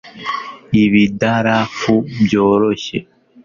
[0.83, 1.93] ibidarafu
[2.23, 2.97] byoroshye